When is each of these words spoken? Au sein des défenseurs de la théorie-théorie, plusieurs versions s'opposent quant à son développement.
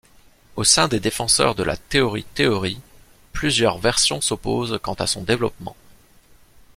Au 0.55 0.63
sein 0.63 0.87
des 0.87 0.99
défenseurs 0.99 1.53
de 1.53 1.61
la 1.61 1.77
théorie-théorie, 1.77 2.81
plusieurs 3.33 3.77
versions 3.77 4.19
s'opposent 4.19 4.79
quant 4.81 4.95
à 4.95 5.05
son 5.05 5.21
développement. 5.21 5.75